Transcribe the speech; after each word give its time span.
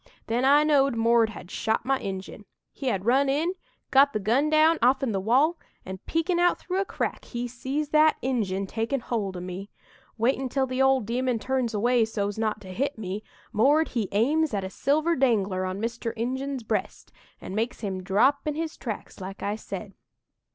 Then 0.25 0.43
I 0.45 0.63
knowed 0.63 0.95
'Mord' 0.95 1.29
had 1.29 1.51
shot 1.51 1.85
my 1.85 1.99
Injun. 1.99 2.45
He 2.71 2.87
had 2.87 3.05
run 3.05 3.29
in, 3.29 3.53
got 3.91 4.13
the 4.13 4.19
gun 4.19 4.49
down 4.49 4.79
off'n 4.81 5.11
the 5.11 5.19
wall, 5.19 5.59
an' 5.85 5.99
peekin' 6.07 6.39
out 6.39 6.57
through 6.57 6.81
a 6.81 6.85
crack, 6.85 7.25
he 7.25 7.47
sees 7.47 7.89
that 7.89 8.15
Injun 8.23 8.65
takin' 8.65 8.99
hold 9.01 9.37
o' 9.37 9.41
me. 9.41 9.69
Waitin' 10.17 10.49
till 10.49 10.65
the 10.65 10.81
ol' 10.81 11.01
demon 11.01 11.37
turns 11.37 11.75
away, 11.75 12.03
so's 12.05 12.39
not 12.39 12.59
to 12.61 12.69
hit 12.69 12.97
me, 12.97 13.23
'Mord' 13.53 13.89
he 13.89 14.09
aims 14.11 14.55
at 14.55 14.63
a 14.63 14.71
silver 14.71 15.15
dangler 15.15 15.65
on 15.65 15.79
Mr. 15.79 16.13
Injun's 16.15 16.63
breast 16.63 17.11
and 17.39 17.55
makes 17.55 17.81
him 17.81 18.01
drop 18.01 18.47
in 18.47 18.55
his 18.55 18.77
tracks 18.77 19.21
like 19.21 19.43
I 19.43 19.55
said. 19.55 19.93